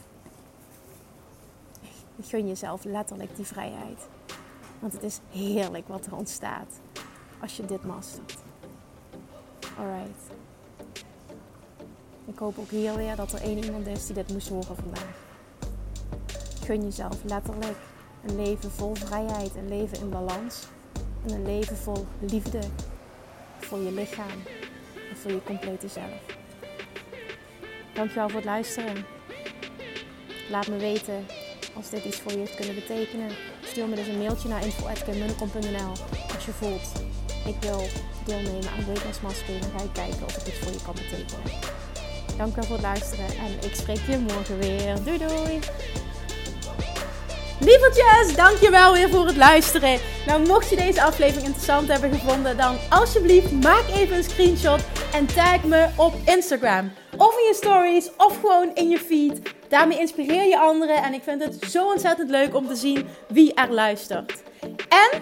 gun 2.21 2.47
jezelf 2.47 2.83
letterlijk 2.83 3.35
die 3.35 3.45
vrijheid. 3.45 4.07
Want 4.79 4.93
het 4.93 5.03
is 5.03 5.19
heerlijk 5.29 5.87
wat 5.87 6.05
er 6.05 6.15
ontstaat 6.15 6.79
als 7.39 7.57
je 7.57 7.65
dit 7.65 7.85
mastert. 7.85 8.37
Alright. 9.77 10.40
Ik 12.31 12.39
hoop 12.39 12.57
ook 12.59 12.69
hier 12.69 12.95
weer 12.95 13.15
dat 13.15 13.31
er 13.31 13.41
één 13.41 13.63
iemand 13.63 13.87
is 13.87 14.05
die 14.05 14.15
dit 14.15 14.33
moest 14.33 14.49
horen 14.49 14.75
vandaag. 14.75 15.15
Gun 16.63 16.81
jezelf 16.81 17.23
letterlijk 17.23 17.77
een 18.25 18.35
leven 18.35 18.71
vol 18.71 18.95
vrijheid, 18.95 19.55
een 19.55 19.67
leven 19.67 19.99
in 19.99 20.09
balans 20.09 20.67
en 21.27 21.33
een 21.33 21.45
leven 21.45 21.77
vol 21.77 22.05
liefde 22.19 22.59
voor 23.59 23.79
je 23.79 23.91
lichaam 23.91 24.39
en 25.09 25.17
voor 25.17 25.31
je 25.31 25.43
complete 25.43 25.87
zelf. 25.87 26.21
Dankjewel 27.93 28.27
voor 28.29 28.39
het 28.39 28.45
luisteren. 28.45 29.05
Laat 30.49 30.67
me 30.67 30.77
weten 30.77 31.25
als 31.75 31.89
dit 31.89 32.05
iets 32.05 32.19
voor 32.19 32.31
je 32.31 32.37
heeft 32.37 32.55
kunnen 32.55 32.75
betekenen. 32.75 33.29
Stuur 33.61 33.87
me 33.87 33.95
dus 33.95 34.07
een 34.07 34.17
mailtje 34.17 34.49
naar 34.49 34.65
info.kimmunnekom.nl 34.65 35.91
als 36.35 36.45
je 36.45 36.51
voelt 36.51 36.91
ik 37.45 37.55
wil 37.59 37.81
deelnemen 38.25 38.69
aan 38.69 38.85
Weight. 38.85 39.21
Dan 39.21 39.71
ga 39.77 39.83
ik 39.83 39.93
kijken 39.93 40.25
of 40.25 40.37
ik 40.37 40.47
iets 40.47 40.57
voor 40.57 40.71
je 40.71 40.81
kan 40.83 40.93
betekenen. 40.93 41.80
Dankjewel 42.41 42.67
voor 42.67 42.75
het 42.75 42.85
luisteren 42.85 43.25
en 43.25 43.69
ik 43.69 43.75
spreek 43.75 43.99
je 44.07 44.17
morgen 44.17 44.59
weer. 44.59 45.03
Doei 45.03 45.17
doei! 45.17 45.59
Lievertjes, 47.59 48.35
dankjewel 48.35 48.93
weer 48.93 49.09
voor 49.09 49.25
het 49.25 49.37
luisteren. 49.37 49.99
Nou, 50.25 50.47
mocht 50.47 50.69
je 50.69 50.75
deze 50.75 51.03
aflevering 51.03 51.45
interessant 51.45 51.87
hebben 51.87 52.11
gevonden, 52.11 52.57
dan 52.57 52.77
alsjeblieft 52.89 53.51
maak 53.51 53.83
even 53.95 54.17
een 54.17 54.23
screenshot 54.23 54.79
en 55.13 55.25
tag 55.25 55.63
me 55.63 55.89
op 55.95 56.13
Instagram. 56.25 56.91
Of 57.17 57.37
in 57.37 57.45
je 57.47 57.53
stories, 57.53 58.09
of 58.17 58.39
gewoon 58.39 58.71
in 58.73 58.89
je 58.89 58.99
feed. 58.99 59.41
Daarmee 59.67 59.99
inspireer 59.99 60.47
je 60.47 60.59
anderen 60.59 61.03
en 61.03 61.13
ik 61.13 61.23
vind 61.23 61.43
het 61.43 61.57
zo 61.69 61.85
ontzettend 61.85 62.29
leuk 62.29 62.55
om 62.55 62.67
te 62.67 62.75
zien 62.75 63.07
wie 63.27 63.53
er 63.53 63.71
luistert. 63.71 64.43
En 64.89 65.21